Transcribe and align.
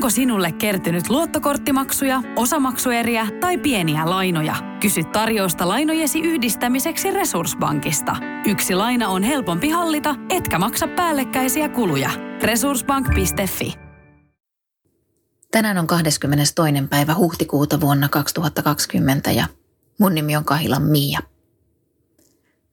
Onko 0.00 0.10
sinulle 0.10 0.52
kertynyt 0.52 1.10
luottokorttimaksuja, 1.10 2.22
osamaksueriä 2.36 3.26
tai 3.40 3.58
pieniä 3.58 4.10
lainoja? 4.10 4.56
Kysy 4.80 5.04
tarjousta 5.04 5.68
lainojesi 5.68 6.20
yhdistämiseksi 6.20 7.10
Resurssbankista. 7.10 8.16
Yksi 8.46 8.74
laina 8.74 9.08
on 9.08 9.22
helpompi 9.22 9.68
hallita, 9.68 10.14
etkä 10.30 10.58
maksa 10.58 10.88
päällekkäisiä 10.88 11.68
kuluja. 11.68 12.10
Resurssbank.fi 12.42 13.74
Tänään 15.50 15.78
on 15.78 15.86
22. 15.86 16.54
päivä 16.90 17.14
huhtikuuta 17.14 17.80
vuonna 17.80 18.08
2020 18.08 19.30
ja 19.30 19.46
mun 19.98 20.14
nimi 20.14 20.36
on 20.36 20.44
Kahilan 20.44 20.82
Mia. 20.82 21.20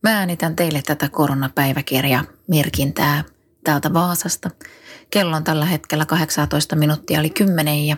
Mä 0.03 0.17
äänitän 0.17 0.55
teille 0.55 0.81
tätä 0.81 1.09
koronapäiväkirjaa 1.09 2.23
merkintää 2.47 3.23
täältä 3.63 3.93
Vaasasta– 3.93 4.49
Kello 5.09 5.35
on 5.35 5.43
tällä 5.43 5.65
hetkellä 5.65 6.05
18 6.05 6.75
minuuttia 6.75 7.19
oli 7.19 7.29
10 7.29 7.87
ja 7.87 7.97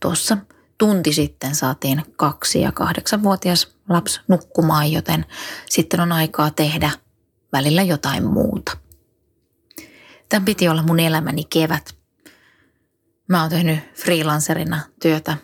tuossa 0.00 0.36
tunti 0.78 1.12
sitten 1.12 1.54
saatiin 1.54 2.02
kaksi 2.16 2.60
ja 2.60 2.72
kahdeksanvuotias 2.72 3.74
lapsi 3.88 4.20
nukkumaan, 4.28 4.92
joten 4.92 5.24
sitten 5.66 6.00
on 6.00 6.12
aikaa 6.12 6.50
tehdä 6.50 6.90
välillä 7.52 7.82
jotain 7.82 8.24
muuta. 8.24 8.76
Tämän 10.28 10.44
piti 10.44 10.68
olla 10.68 10.82
mun 10.82 11.00
elämäni 11.00 11.44
kevät. 11.44 11.94
Mä 13.28 13.40
oon 13.40 13.50
tehnyt 13.50 13.78
freelancerina 13.94 14.80
työtä 15.02 15.36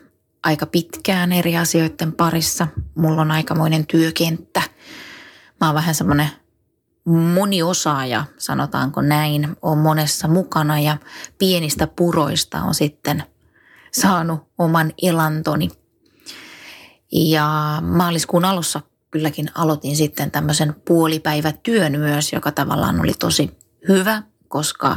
aika 0.42 0.66
pitkään 0.66 1.32
eri 1.32 1.56
asioiden 1.56 2.12
parissa. 2.12 2.68
Mulla 2.94 3.20
on 3.20 3.30
aikamoinen 3.30 3.86
työkenttä. 3.86 4.62
Mä 5.60 5.66
oon 5.66 5.74
vähän 5.74 5.94
semmoinen 5.94 6.28
moniosaaja, 7.04 8.24
sanotaanko 8.38 9.02
näin, 9.02 9.56
on 9.62 9.78
monessa 9.78 10.28
mukana 10.28 10.80
ja 10.80 10.96
pienistä 11.38 11.86
puroista 11.86 12.62
on 12.62 12.74
sitten 12.74 13.22
saanut 13.92 14.40
oman 14.58 14.92
elantoni. 15.02 15.70
Ja 17.12 17.78
maaliskuun 17.82 18.44
alussa 18.44 18.80
kylläkin 19.10 19.50
aloitin 19.54 19.96
sitten 19.96 20.30
tämmöisen 20.30 20.74
puolipäivätyön 20.84 21.92
myös, 22.00 22.32
joka 22.32 22.52
tavallaan 22.52 23.00
oli 23.00 23.12
tosi 23.18 23.58
hyvä, 23.88 24.22
koska 24.48 24.96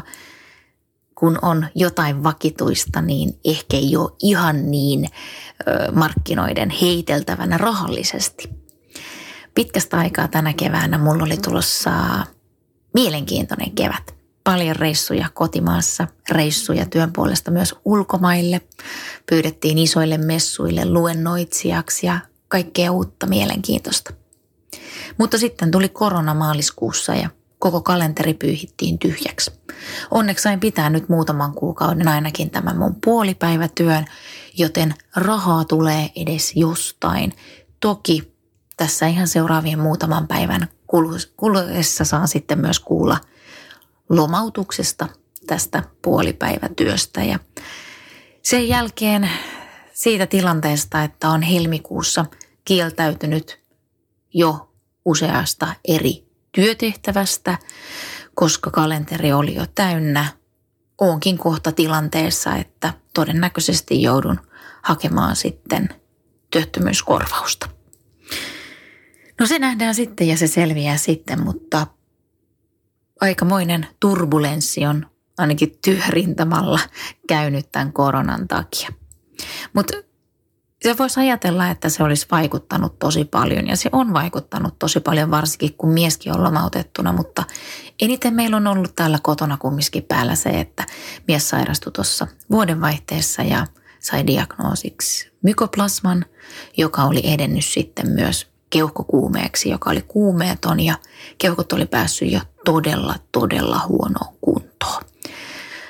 kun 1.15 1.39
on 1.41 1.67
jotain 1.75 2.23
vakituista, 2.23 3.01
niin 3.01 3.39
ehkä 3.45 3.77
ei 3.77 3.97
ole 3.97 4.11
ihan 4.21 4.71
niin 4.71 5.09
markkinoiden 5.91 6.69
heiteltävänä 6.69 7.57
rahallisesti– 7.57 8.49
pitkästä 9.57 9.97
aikaa 9.97 10.27
tänä 10.27 10.53
keväänä 10.53 10.97
mulla 10.97 11.23
oli 11.23 11.37
tulossa 11.37 11.91
mielenkiintoinen 12.93 13.71
kevät. 13.71 14.15
Paljon 14.43 14.75
reissuja 14.75 15.29
kotimaassa, 15.33 16.07
reissuja 16.31 16.85
työn 16.85 17.13
puolesta 17.13 17.51
myös 17.51 17.75
ulkomaille. 17.85 18.61
Pyydettiin 19.29 19.77
isoille 19.77 20.17
messuille 20.17 20.85
luennoitsijaksi 20.85 22.07
ja 22.07 22.19
kaikkea 22.47 22.91
uutta 22.91 23.27
mielenkiintoista. 23.27 24.13
Mutta 25.17 25.37
sitten 25.37 25.71
tuli 25.71 25.89
korona 25.89 26.33
maaliskuussa 26.33 27.15
ja 27.15 27.29
koko 27.59 27.81
kalenteri 27.81 28.33
pyyhittiin 28.33 28.99
tyhjäksi. 28.99 29.51
Onneksi 30.11 30.43
sain 30.43 30.59
pitää 30.59 30.89
nyt 30.89 31.09
muutaman 31.09 31.53
kuukauden 31.53 32.07
ainakin 32.07 32.49
tämän 32.49 32.77
mun 32.77 32.95
puolipäivätyön, 33.05 34.05
joten 34.57 34.93
rahaa 35.15 35.65
tulee 35.65 36.09
edes 36.15 36.55
jostain. 36.55 37.33
Toki 37.79 38.36
tässä 38.77 39.07
ihan 39.07 39.27
seuraavien 39.27 39.79
muutaman 39.79 40.27
päivän 40.27 40.67
kuluessa 41.37 42.05
saan 42.05 42.27
sitten 42.27 42.59
myös 42.59 42.79
kuulla 42.79 43.17
lomautuksesta 44.09 45.07
tästä 45.47 45.83
puolipäivätyöstä. 46.01 47.23
Ja 47.23 47.39
sen 48.41 48.67
jälkeen 48.67 49.29
siitä 49.93 50.27
tilanteesta, 50.27 51.03
että 51.03 51.29
on 51.29 51.41
helmikuussa 51.41 52.25
kieltäytynyt 52.65 53.59
jo 54.33 54.73
useasta 55.05 55.75
eri 55.87 56.27
työtehtävästä, 56.51 57.57
koska 58.35 58.71
kalenteri 58.71 59.33
oli 59.33 59.55
jo 59.55 59.65
täynnä, 59.75 60.25
onkin 60.97 61.37
kohta 61.37 61.71
tilanteessa, 61.71 62.55
että 62.55 62.93
todennäköisesti 63.13 64.01
joudun 64.01 64.39
hakemaan 64.81 65.35
sitten 65.35 65.89
työttömyyskorvausta. 66.51 67.76
No 69.39 69.45
se 69.45 69.59
nähdään 69.59 69.95
sitten 69.95 70.27
ja 70.27 70.37
se 70.37 70.47
selviää 70.47 70.97
sitten, 70.97 71.43
mutta 71.43 71.87
aikamoinen 73.21 73.87
turbulenssi 73.99 74.85
on 74.85 75.05
ainakin 75.37 75.77
työrintamalla 75.85 76.79
käynyt 77.27 77.71
tämän 77.71 77.93
koronan 77.93 78.47
takia. 78.47 78.89
Mutta 79.73 79.93
se 80.83 80.97
voisi 80.97 81.19
ajatella, 81.19 81.69
että 81.69 81.89
se 81.89 82.03
olisi 82.03 82.27
vaikuttanut 82.31 82.99
tosi 82.99 83.25
paljon 83.25 83.67
ja 83.67 83.75
se 83.75 83.89
on 83.91 84.13
vaikuttanut 84.13 84.79
tosi 84.79 84.99
paljon 84.99 85.31
varsinkin 85.31 85.73
kun 85.73 85.89
mieskin 85.89 86.33
on 86.33 86.43
lomautettuna, 86.43 87.13
mutta 87.13 87.43
eniten 88.01 88.33
meillä 88.33 88.57
on 88.57 88.67
ollut 88.67 88.95
täällä 88.95 89.19
kotona 89.23 89.57
kumminkin 89.57 90.03
päällä 90.03 90.35
se, 90.35 90.49
että 90.49 90.85
mies 91.27 91.49
sairastui 91.49 91.91
tuossa 91.91 92.27
vuodenvaihteessa 92.51 93.43
ja 93.43 93.67
sai 93.99 94.27
diagnoosiksi 94.27 95.31
mykoplasman, 95.43 96.25
joka 96.77 97.03
oli 97.03 97.21
edennyt 97.33 97.65
sitten 97.65 98.09
myös 98.09 98.56
keuhkokuumeeksi, 98.69 99.69
joka 99.69 99.89
oli 99.89 100.01
kuumeeton 100.01 100.79
ja 100.79 100.95
keuhkot 101.37 101.73
oli 101.73 101.85
päässyt 101.85 102.31
jo 102.31 102.39
todella, 102.65 103.15
todella 103.31 103.81
huonoon 103.87 104.35
kuntoon. 104.41 105.03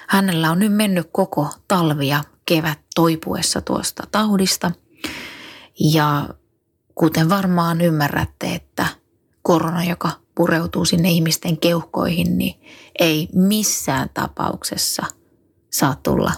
Hänellä 0.07 0.51
on 0.51 0.59
nyt 0.59 0.73
mennyt 0.73 1.09
koko 1.11 1.47
talvi 1.67 2.07
ja 2.07 2.23
kevät 2.45 2.79
toipuessa 2.95 3.61
tuosta 3.61 4.03
taudista. 4.11 4.71
Ja 5.79 6.29
kuten 6.95 7.29
varmaan 7.29 7.81
ymmärrätte, 7.81 8.55
että 8.55 8.85
korona, 9.41 9.83
joka 9.83 10.11
pureutuu 10.35 10.85
sinne 10.85 11.09
ihmisten 11.09 11.57
keuhkoihin, 11.57 12.37
niin 12.37 12.61
ei 12.99 13.29
missään 13.33 14.09
tapauksessa 14.13 15.05
saa 15.69 15.95
tulla 16.03 16.31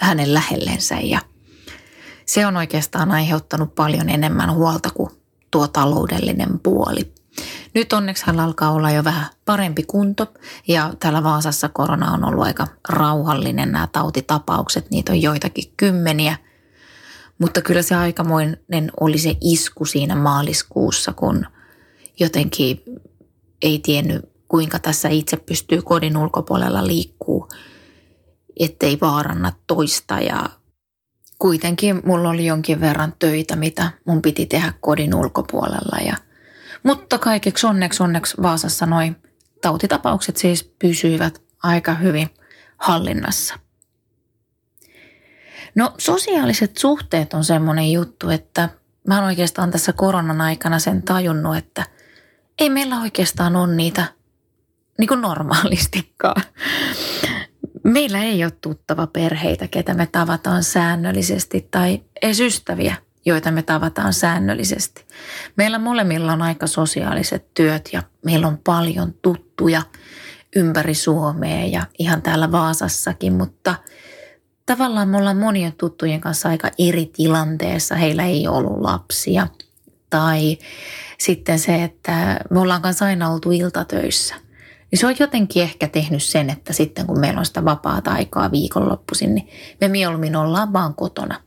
hänen 0.00 0.34
lähellensä. 0.34 0.94
Ja 0.94 1.20
se 2.26 2.46
on 2.46 2.56
oikeastaan 2.56 3.10
aiheuttanut 3.10 3.74
paljon 3.74 4.08
enemmän 4.08 4.54
huolta 4.54 4.90
kuin 4.90 5.10
tuo 5.56 5.68
taloudellinen 5.68 6.60
puoli. 6.60 7.14
Nyt 7.74 7.92
onneksi 7.92 8.26
hän 8.26 8.40
alkaa 8.40 8.70
olla 8.70 8.90
jo 8.90 9.04
vähän 9.04 9.26
parempi 9.44 9.82
kunto 9.82 10.32
ja 10.68 10.94
täällä 11.00 11.22
Vaasassa 11.22 11.68
korona 11.68 12.12
on 12.12 12.24
ollut 12.24 12.44
aika 12.44 12.66
rauhallinen 12.88 13.72
nämä 13.72 13.88
tautitapaukset, 13.92 14.90
niitä 14.90 15.12
on 15.12 15.22
joitakin 15.22 15.72
kymmeniä. 15.76 16.36
Mutta 17.38 17.62
kyllä 17.62 17.82
se 17.82 17.94
aikamoinen 17.94 18.90
oli 19.00 19.18
se 19.18 19.36
isku 19.40 19.84
siinä 19.84 20.14
maaliskuussa, 20.14 21.12
kun 21.12 21.46
jotenkin 22.20 22.82
ei 23.62 23.78
tiennyt 23.78 24.24
kuinka 24.48 24.78
tässä 24.78 25.08
itse 25.08 25.36
pystyy 25.36 25.82
kodin 25.82 26.16
ulkopuolella 26.16 26.86
liikkuu, 26.86 27.48
ettei 28.60 28.98
vaaranna 29.00 29.52
toista 29.66 30.20
ja 30.20 30.50
kuitenkin 31.38 32.02
mulla 32.04 32.28
oli 32.28 32.46
jonkin 32.46 32.80
verran 32.80 33.14
töitä, 33.18 33.56
mitä 33.56 33.90
mun 34.04 34.22
piti 34.22 34.46
tehdä 34.46 34.72
kodin 34.80 35.14
ulkopuolella. 35.14 35.98
Ja, 36.06 36.16
mutta 36.82 37.18
kaikeksi 37.18 37.66
onneksi 37.66 38.02
onneksi 38.02 38.36
Vaasassa 38.42 38.86
noin 38.86 39.16
tautitapaukset 39.62 40.36
siis 40.36 40.74
pysyivät 40.78 41.42
aika 41.62 41.94
hyvin 41.94 42.30
hallinnassa. 42.76 43.54
No 45.74 45.94
sosiaaliset 45.98 46.76
suhteet 46.76 47.34
on 47.34 47.44
semmoinen 47.44 47.92
juttu, 47.92 48.30
että 48.30 48.68
mä 49.08 49.14
oon 49.14 49.24
oikeastaan 49.24 49.70
tässä 49.70 49.92
koronan 49.92 50.40
aikana 50.40 50.78
sen 50.78 51.02
tajunnut, 51.02 51.56
että 51.56 51.86
ei 52.58 52.70
meillä 52.70 53.00
oikeastaan 53.00 53.56
ole 53.56 53.74
niitä 53.74 54.04
niin 54.98 55.08
kuin 55.08 55.20
normaalistikaan. 55.20 56.42
Meillä 57.84 58.22
ei 58.22 58.44
ole 58.44 58.52
tuttava 58.60 59.06
perheitä, 59.06 59.68
ketä 59.68 59.94
me 59.94 60.06
tavataan 60.06 60.64
säännöllisesti 60.64 61.68
tai 61.70 62.02
edes 62.22 62.40
ystäviä, 62.40 62.96
joita 63.26 63.50
me 63.50 63.62
tavataan 63.62 64.12
säännöllisesti. 64.12 65.04
Meillä 65.56 65.78
molemmilla 65.78 66.32
on 66.32 66.42
aika 66.42 66.66
sosiaaliset 66.66 67.54
työt 67.54 67.88
ja 67.92 68.02
meillä 68.24 68.48
on 68.48 68.58
paljon 68.64 69.14
tuttuja 69.22 69.82
ympäri 70.56 70.94
Suomea 70.94 71.66
ja 71.66 71.86
ihan 71.98 72.22
täällä 72.22 72.52
Vaasassakin, 72.52 73.32
mutta 73.32 73.74
tavallaan 74.66 75.08
me 75.08 75.16
ollaan 75.16 75.36
monien 75.36 75.72
tuttujen 75.72 76.20
kanssa 76.20 76.48
aika 76.48 76.70
eri 76.78 77.06
tilanteessa. 77.06 77.94
Heillä 77.94 78.24
ei 78.24 78.48
ollut 78.48 78.80
lapsia 78.80 79.46
tai 80.10 80.58
sitten 81.18 81.58
se, 81.58 81.84
että 81.84 82.40
me 82.50 82.60
ollaan 82.60 82.82
kanssa 82.82 83.04
aina 83.04 83.30
oltu 83.30 83.50
iltatöissä– 83.50 84.34
niin 84.96 85.00
se 85.00 85.06
on 85.06 85.14
jotenkin 85.20 85.62
ehkä 85.62 85.88
tehnyt 85.88 86.22
sen, 86.22 86.50
että 86.50 86.72
sitten 86.72 87.06
kun 87.06 87.20
meillä 87.20 87.38
on 87.38 87.46
sitä 87.46 87.64
vapaata 87.64 88.10
aikaa 88.10 88.50
viikonloppuisin, 88.50 89.34
niin 89.34 89.48
me 89.80 89.88
mieluummin 89.88 90.36
ollaan 90.36 90.72
vaan 90.72 90.94
kotona. 90.94 91.40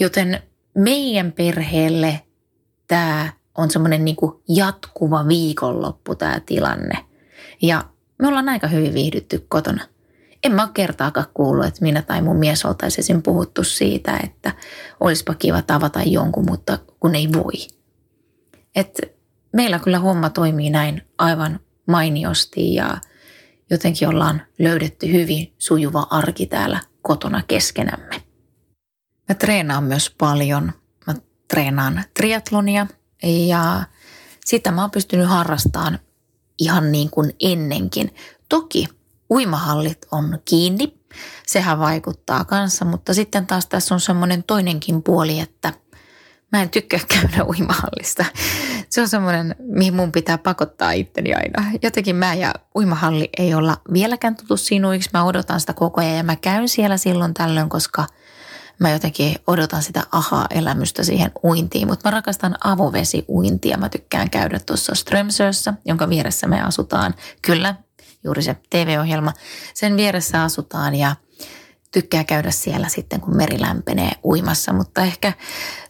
Joten 0.00 0.42
meidän 0.74 1.32
perheelle 1.32 2.20
tämä 2.88 3.32
on 3.58 3.70
semmoinen 3.70 4.04
niin 4.04 4.16
jatkuva 4.48 5.28
viikonloppu 5.28 6.14
tämä 6.14 6.40
tilanne. 6.46 7.04
Ja 7.62 7.84
me 8.18 8.28
ollaan 8.28 8.48
aika 8.48 8.66
hyvin 8.66 8.94
viihdytty 8.94 9.46
kotona. 9.48 9.84
en 10.44 10.52
mä 10.52 10.68
kertaakaan 10.74 11.26
kuullut, 11.34 11.66
että 11.66 11.82
minä 11.82 12.02
tai 12.02 12.22
mun 12.22 12.38
mies 12.38 12.64
oltaisiin 12.64 13.22
puhuttu 13.22 13.64
siitä, 13.64 14.20
että 14.24 14.52
olisipa 15.00 15.34
kiva 15.34 15.62
tavata 15.62 16.02
jonkun, 16.02 16.46
mutta 16.50 16.78
kun 17.00 17.14
ei 17.14 17.28
voi. 17.32 17.52
Et 18.76 19.00
meillä 19.52 19.78
kyllä 19.78 19.98
homma 19.98 20.30
toimii 20.30 20.70
näin 20.70 21.02
aivan 21.18 21.60
mainiosti 21.86 22.74
ja 22.74 23.00
jotenkin 23.70 24.08
ollaan 24.08 24.42
löydetty 24.58 25.12
hyvin 25.12 25.54
sujuva 25.58 26.06
arki 26.10 26.46
täällä 26.46 26.80
kotona 27.02 27.42
keskenämme. 27.48 28.22
Mä 29.28 29.34
treenaan 29.34 29.84
myös 29.84 30.14
paljon. 30.18 30.72
Mä 31.06 31.14
treenaan 31.48 32.04
triatlonia 32.16 32.86
ja 33.22 33.84
sitä 34.44 34.70
mä 34.70 34.80
oon 34.80 34.90
pystynyt 34.90 35.28
harrastamaan 35.28 35.98
ihan 36.58 36.92
niin 36.92 37.10
kuin 37.10 37.32
ennenkin. 37.40 38.14
Toki 38.48 38.88
uimahallit 39.30 40.06
on 40.12 40.38
kiinni, 40.44 40.98
sehän 41.46 41.78
vaikuttaa 41.78 42.44
kanssa, 42.44 42.84
mutta 42.84 43.14
sitten 43.14 43.46
taas 43.46 43.66
tässä 43.66 43.94
on 43.94 44.00
semmoinen 44.00 44.44
toinenkin 44.44 45.02
puoli, 45.02 45.40
että 45.40 45.72
mä 46.52 46.62
en 46.62 46.70
tykkää 46.70 47.00
käydä 47.14 47.44
uimahallista. 47.44 48.24
Se 48.88 49.00
on 49.00 49.08
semmoinen, 49.08 49.56
mihin 49.58 49.94
mun 49.94 50.12
pitää 50.12 50.38
pakottaa 50.38 50.92
itteni 50.92 51.34
aina. 51.34 51.78
Jotenkin 51.82 52.16
mä 52.16 52.34
ja 52.34 52.54
uimahalli 52.74 53.28
ei 53.38 53.54
olla 53.54 53.76
vieläkään 53.92 54.36
tutu 54.36 54.56
sinuiksi. 54.56 55.10
Mä 55.12 55.24
odotan 55.24 55.60
sitä 55.60 55.72
koko 55.72 56.00
ajan 56.00 56.16
ja 56.16 56.22
mä 56.22 56.36
käyn 56.36 56.68
siellä 56.68 56.96
silloin 56.96 57.34
tällöin, 57.34 57.68
koska– 57.68 58.06
mä 58.82 58.90
jotenkin 58.90 59.36
odotan 59.46 59.82
sitä 59.82 60.02
aha-elämystä 60.12 61.04
siihen 61.04 61.32
uintiin, 61.44 61.88
mutta 61.88 62.08
mä 62.08 62.10
rakastan 62.10 62.56
avovesiuintia. 62.64 63.76
Mä 63.76 63.88
tykkään 63.88 64.30
käydä 64.30 64.60
tuossa 64.66 64.94
Strömsössä, 64.94 65.74
jonka 65.84 66.08
vieressä 66.08 66.46
me 66.46 66.62
asutaan. 66.62 67.14
Kyllä, 67.42 67.74
juuri 68.24 68.42
se 68.42 68.56
TV-ohjelma. 68.70 69.32
Sen 69.74 69.96
vieressä 69.96 70.42
asutaan 70.42 70.94
ja 70.94 71.16
tykkää 71.92 72.24
käydä 72.24 72.50
siellä 72.50 72.88
sitten, 72.88 73.20
kun 73.20 73.36
meri 73.36 73.60
lämpenee 73.60 74.10
uimassa, 74.24 74.72
mutta 74.72 75.02
ehkä 75.02 75.32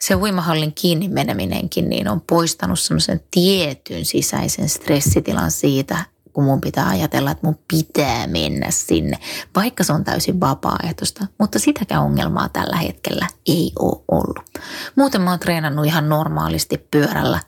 se 0.01 0.15
uimahallin 0.15 0.75
kiinni 0.75 1.09
meneminenkin 1.09 1.89
niin 1.89 2.09
on 2.09 2.21
poistanut 2.21 2.81
semmoisen 2.81 3.21
tietyn 3.31 4.05
sisäisen 4.05 4.69
stressitilan 4.69 5.51
siitä, 5.51 6.05
kun 6.33 6.45
mun 6.45 6.61
pitää 6.61 6.89
ajatella, 6.89 7.31
että 7.31 7.47
mun 7.47 7.59
pitää 7.69 8.27
mennä 8.27 8.71
sinne, 8.71 9.19
vaikka 9.57 9.85
se 9.85 9.93
on 9.93 10.05
täysin 10.05 10.41
vapaaehtoista. 10.41 11.27
Mutta 11.39 11.59
sitäkään 11.59 12.03
ongelmaa 12.03 12.49
tällä 12.49 12.77
hetkellä 12.77 13.27
ei 13.47 13.73
ole 13.79 14.05
ollut. 14.09 14.59
Muuten 14.97 15.21
mä 15.21 15.31
oon 15.31 15.39
treenannut 15.39 15.87
ihan 15.87 16.09
normaalisti 16.09 16.79
pyörällä, 16.91 17.41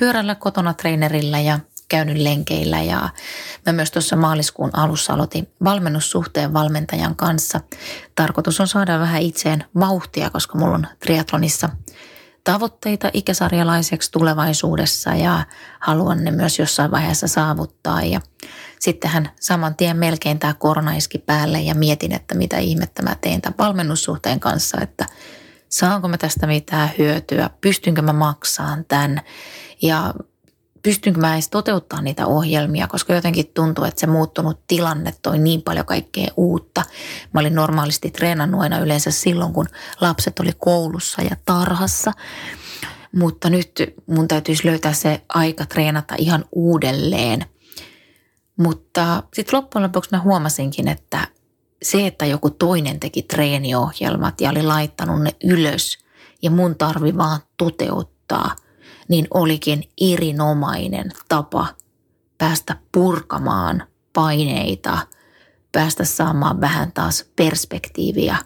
pyörällä 0.00 0.34
kotona 0.34 0.74
treenerillä 0.74 1.40
ja 1.40 1.58
käynyt 1.90 2.16
lenkeillä 2.16 2.82
ja 2.82 3.08
mä 3.66 3.72
myös 3.72 3.90
tuossa 3.90 4.16
maaliskuun 4.16 4.70
alussa 4.72 5.12
aloitin 5.12 5.48
valmennussuhteen 5.64 6.52
valmentajan 6.52 7.16
kanssa. 7.16 7.60
Tarkoitus 8.14 8.60
on 8.60 8.68
saada 8.68 8.98
vähän 8.98 9.22
itseen 9.22 9.64
vauhtia, 9.80 10.30
koska 10.30 10.58
mulla 10.58 10.74
on 10.74 10.86
triatlonissa 10.98 11.68
tavoitteita 12.44 13.10
ikäsarjalaiseksi 13.12 14.12
tulevaisuudessa 14.12 15.14
ja 15.14 15.46
haluan 15.80 16.24
ne 16.24 16.30
myös 16.30 16.58
jossain 16.58 16.90
vaiheessa 16.90 17.28
saavuttaa. 17.28 18.02
Ja 18.02 18.20
sittenhän 18.80 19.30
saman 19.40 19.74
tien 19.74 19.96
melkein 19.96 20.38
tämä 20.38 20.54
korona 20.54 20.92
iski 20.92 21.18
päälle 21.18 21.60
ja 21.60 21.74
mietin, 21.74 22.12
että 22.12 22.34
mitä 22.34 22.58
ihmettä 22.58 23.02
mä 23.02 23.16
teen 23.20 23.40
tämän 23.40 23.58
valmennussuhteen 23.58 24.40
kanssa, 24.40 24.78
että 24.80 25.06
saanko 25.68 26.08
mä 26.08 26.18
tästä 26.18 26.46
mitään 26.46 26.90
hyötyä, 26.98 27.50
pystynkö 27.60 28.02
mä 28.02 28.12
maksaan 28.12 28.84
tämän 28.84 29.20
ja 29.82 30.14
pystynkö 30.82 31.20
mä 31.20 31.34
edes 31.34 31.48
toteuttaa 31.48 32.02
niitä 32.02 32.26
ohjelmia, 32.26 32.88
koska 32.88 33.14
jotenkin 33.14 33.50
tuntuu, 33.54 33.84
että 33.84 34.00
se 34.00 34.06
muuttunut 34.06 34.60
tilanne 34.66 35.14
toi 35.22 35.38
niin 35.38 35.62
paljon 35.62 35.86
kaikkea 35.86 36.28
uutta. 36.36 36.82
Mä 37.34 37.40
olin 37.40 37.54
normaalisti 37.54 38.10
treenannut 38.10 38.60
aina 38.60 38.78
yleensä 38.78 39.10
silloin, 39.10 39.52
kun 39.52 39.66
lapset 40.00 40.38
oli 40.38 40.52
koulussa 40.58 41.22
ja 41.22 41.36
tarhassa. 41.44 42.12
Mutta 43.16 43.50
nyt 43.50 43.94
mun 44.06 44.28
täytyisi 44.28 44.66
löytää 44.66 44.92
se 44.92 45.22
aika 45.28 45.66
treenata 45.66 46.14
ihan 46.18 46.44
uudelleen. 46.52 47.44
Mutta 48.56 49.22
sitten 49.34 49.56
loppujen 49.56 49.82
lopuksi 49.82 50.10
mä 50.12 50.20
huomasinkin, 50.20 50.88
että 50.88 51.28
se, 51.82 52.06
että 52.06 52.26
joku 52.26 52.50
toinen 52.50 53.00
teki 53.00 53.22
treeniohjelmat 53.22 54.40
ja 54.40 54.50
oli 54.50 54.62
laittanut 54.62 55.22
ne 55.22 55.30
ylös 55.44 55.98
ja 56.42 56.50
mun 56.50 56.76
tarvi 56.76 57.16
vaan 57.16 57.40
toteuttaa– 57.56 58.56
niin 59.10 59.26
olikin 59.34 59.84
erinomainen 60.00 61.12
tapa 61.28 61.66
päästä 62.38 62.76
purkamaan 62.92 63.82
paineita, 64.12 64.98
päästä 65.72 66.04
saamaan 66.04 66.60
vähän 66.60 66.92
taas 66.92 67.26
perspektiiviä 67.36 68.36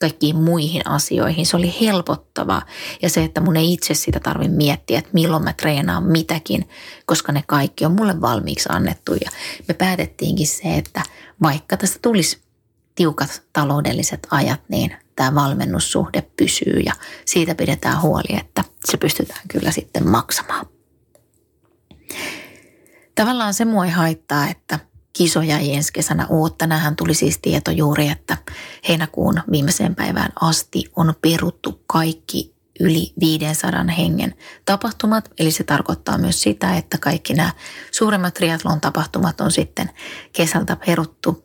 kaikkiin 0.00 0.36
muihin 0.36 0.82
asioihin. 0.88 1.46
Se 1.46 1.56
oli 1.56 1.74
helpottavaa 1.80 2.62
ja 3.02 3.10
se, 3.10 3.24
että 3.24 3.40
mun 3.40 3.56
ei 3.56 3.72
itse 3.72 3.94
sitä 3.94 4.20
tarvitse 4.20 4.56
miettiä, 4.56 4.98
että 4.98 5.10
milloin 5.12 5.44
mä 5.44 5.52
treenaan 5.52 6.04
mitäkin, 6.04 6.68
koska 7.06 7.32
ne 7.32 7.44
kaikki 7.46 7.84
on 7.84 7.92
mulle 7.92 8.20
valmiiksi 8.20 8.68
annettu. 8.72 9.14
Ja 9.14 9.30
me 9.68 9.74
päätettiinkin 9.74 10.46
se, 10.46 10.62
että 10.64 11.02
vaikka 11.42 11.76
tästä 11.76 11.98
tulisi 12.02 12.42
tiukat 12.94 13.42
taloudelliset 13.52 14.26
ajat, 14.30 14.60
niin 14.68 14.96
tämä 15.16 15.34
valmennussuhde 15.34 16.22
pysyy 16.36 16.80
ja 16.86 16.92
siitä 17.24 17.54
pidetään 17.54 18.02
huoli, 18.02 18.38
että 18.40 18.64
se 18.84 18.96
pystytään 18.96 19.40
kyllä 19.48 19.70
sitten 19.70 20.08
maksamaan. 20.08 20.66
Tavallaan 23.14 23.54
se 23.54 23.64
mua 23.64 23.84
ei 23.84 23.90
haittaa, 23.90 24.48
että 24.48 24.78
kisoja 25.12 25.58
ei 25.58 25.74
ensi 25.74 25.92
kesänä 25.92 26.26
ole. 26.30 26.50
Tänähän 26.58 26.96
tuli 26.96 27.14
siis 27.14 27.38
tieto 27.42 27.70
juuri, 27.70 28.08
että 28.08 28.36
heinäkuun 28.88 29.40
viimeiseen 29.50 29.94
päivään 29.94 30.32
asti 30.40 30.84
on 30.96 31.14
peruttu 31.22 31.82
kaikki 31.86 32.54
yli 32.80 33.12
500 33.20 33.84
hengen 33.98 34.34
tapahtumat. 34.64 35.30
Eli 35.38 35.50
se 35.50 35.64
tarkoittaa 35.64 36.18
myös 36.18 36.42
sitä, 36.42 36.76
että 36.76 36.98
kaikki 36.98 37.34
nämä 37.34 37.50
suuremmat 37.90 38.34
triathlon 38.34 38.80
tapahtumat 38.80 39.40
on 39.40 39.50
sitten 39.50 39.90
kesältä 40.32 40.76
peruttu. 40.86 41.44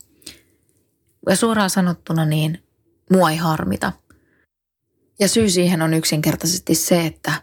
Ja 1.29 1.35
suoraan 1.35 1.69
sanottuna 1.69 2.25
niin 2.25 2.63
mua 3.11 3.31
ei 3.31 3.37
harmita. 3.37 3.91
Ja 5.19 5.27
syy 5.27 5.49
siihen 5.49 5.81
on 5.81 5.93
yksinkertaisesti 5.93 6.75
se, 6.75 7.05
että 7.05 7.33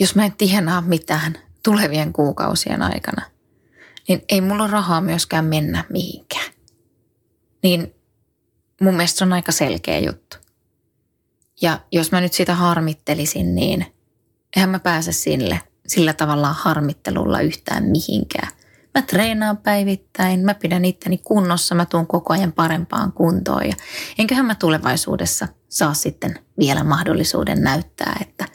jos 0.00 0.14
mä 0.14 0.24
en 0.24 0.36
tienaa 0.36 0.80
mitään 0.80 1.38
tulevien 1.62 2.12
kuukausien 2.12 2.82
aikana, 2.82 3.22
niin 4.08 4.22
ei 4.28 4.40
mulla 4.40 4.66
rahaa 4.66 5.00
myöskään 5.00 5.44
mennä 5.44 5.84
mihinkään. 5.88 6.52
Niin 7.62 7.94
mun 8.80 8.94
mielestä 8.94 9.18
se 9.18 9.24
on 9.24 9.32
aika 9.32 9.52
selkeä 9.52 9.98
juttu. 9.98 10.36
Ja 11.62 11.80
jos 11.92 12.12
mä 12.12 12.20
nyt 12.20 12.32
sitä 12.32 12.54
harmittelisin, 12.54 13.54
niin 13.54 13.86
eihän 14.56 14.70
mä 14.70 14.78
pääse 14.78 15.12
sille, 15.12 15.60
sillä 15.86 16.12
tavalla 16.12 16.52
harmittelulla 16.52 17.40
yhtään 17.40 17.84
mihinkään. 17.84 18.48
Mä 18.94 19.02
treenaan 19.02 19.56
päivittäin, 19.56 20.40
mä 20.40 20.54
pidän 20.54 20.84
itteni 20.84 21.18
kunnossa, 21.18 21.74
mä 21.74 21.86
tuun 21.86 22.06
koko 22.06 22.32
ajan 22.32 22.52
parempaan 22.52 23.12
kuntoon 23.12 23.66
ja 23.66 23.74
enköhän 24.18 24.46
mä 24.46 24.54
tulevaisuudessa 24.54 25.48
saa 25.68 25.94
sitten 25.94 26.38
vielä 26.58 26.84
mahdollisuuden 26.84 27.62
näyttää, 27.62 28.16
että 28.20 28.46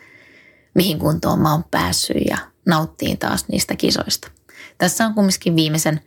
mihin 0.74 1.00
kuntoon 1.00 1.40
mä 1.40 1.52
oon 1.52 1.64
päässyt 1.72 2.18
ja 2.30 2.38
nauttiin 2.66 3.18
taas 3.18 3.48
niistä 3.48 3.76
kisoista. 3.76 4.32
Tässä 4.78 5.06
on 5.06 5.14
kumminkin 5.14 5.56
viimeisen 5.56 6.02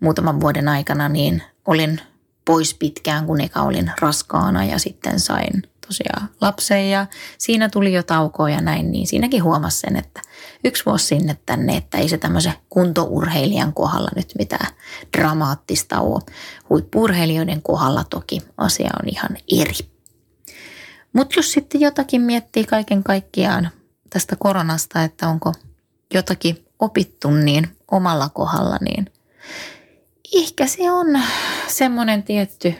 muutaman 0.00 0.40
vuoden 0.40 0.68
aikana, 0.68 1.08
niin 1.08 1.42
olin 1.66 2.00
pois 2.44 2.74
pitkään, 2.74 3.26
kun 3.26 3.40
eka 3.40 3.62
olin 3.62 3.92
raskaana 4.00 4.64
ja 4.64 4.78
sitten 4.78 5.20
sain 5.20 5.62
tosiaan 5.92 6.28
lapsen 6.40 6.90
ja 6.90 7.06
siinä 7.38 7.68
tuli 7.68 7.92
jo 7.92 8.02
taukoa 8.02 8.50
ja 8.50 8.60
näin, 8.60 8.92
niin 8.92 9.06
siinäkin 9.06 9.44
huomasi 9.44 9.80
sen, 9.80 9.96
että 9.96 10.20
yksi 10.64 10.86
vuosi 10.86 11.06
sinne 11.06 11.38
tänne, 11.46 11.76
että 11.76 11.98
ei 11.98 12.08
se 12.08 12.18
tämmöisen 12.18 12.52
kuntourheilijan 12.68 13.72
kohdalla 13.72 14.10
nyt 14.16 14.32
mitään 14.38 14.66
dramaattista 15.16 16.00
ole. 16.00 16.22
Huippurheilijoiden 16.70 17.62
kohdalla 17.62 18.04
toki 18.10 18.42
asia 18.56 18.90
on 19.02 19.08
ihan 19.08 19.36
eri. 19.60 19.92
Mutta 21.12 21.34
jos 21.38 21.52
sitten 21.52 21.80
jotakin 21.80 22.20
miettii 22.20 22.64
kaiken 22.64 23.04
kaikkiaan 23.04 23.70
tästä 24.10 24.36
koronasta, 24.36 25.02
että 25.02 25.28
onko 25.28 25.52
jotakin 26.14 26.64
opittu 26.78 27.30
niin 27.30 27.76
omalla 27.90 28.28
kohdalla, 28.28 28.76
niin 28.80 29.06
ehkä 30.34 30.66
se 30.66 30.90
on 30.90 31.20
semmoinen 31.68 32.22
tietty 32.22 32.74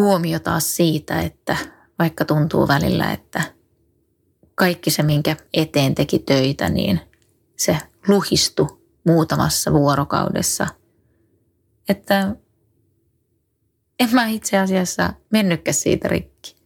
huomio 0.00 0.38
taas 0.38 0.76
siitä, 0.76 1.20
että 1.20 1.56
vaikka 1.98 2.24
tuntuu 2.24 2.68
välillä, 2.68 3.12
että 3.12 3.42
kaikki 4.54 4.90
se, 4.90 5.02
minkä 5.02 5.36
eteen 5.54 5.94
teki 5.94 6.18
töitä, 6.18 6.68
niin 6.68 7.00
se 7.56 7.78
luhistu 8.08 8.88
muutamassa 9.06 9.72
vuorokaudessa. 9.72 10.66
Että 11.88 12.36
en 14.00 14.08
mä 14.12 14.26
itse 14.26 14.58
asiassa 14.58 15.12
mennytkään 15.30 15.74
siitä 15.74 16.08
rikki. 16.08 16.56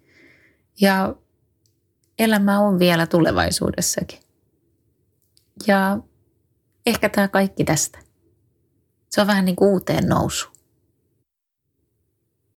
Ja 0.81 1.15
elämä 2.19 2.61
on 2.61 2.79
vielä 2.79 3.07
tulevaisuudessakin. 3.07 4.19
Ja 5.67 5.99
ehkä 6.87 7.09
tämä 7.09 7.29
kaikki 7.29 7.65
tästä. 7.65 7.99
Se 9.11 9.21
on 9.21 9.27
vähän 9.27 9.45
niin 9.45 9.57
kuin 9.57 9.71
uuteen 9.71 10.07
nousu. 10.07 10.60